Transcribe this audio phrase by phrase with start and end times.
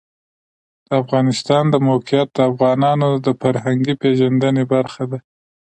[0.87, 5.19] د افغانستان د موقعیت د افغانانو د فرهنګي پیژندنې برخه ده.